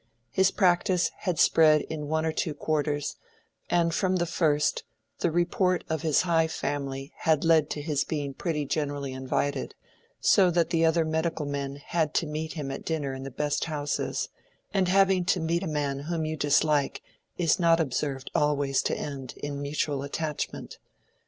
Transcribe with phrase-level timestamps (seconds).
[0.31, 3.17] His practice had spread in one or two quarters,
[3.69, 4.83] and from the first
[5.19, 9.75] the report of his high family had led to his being pretty generally invited,
[10.19, 13.65] so that the other medical men had to meet him at dinner in the best
[13.65, 14.27] houses;
[14.73, 17.03] and having to meet a man whom you dislike
[17.37, 20.79] is not observed always to end in a mutual attachment.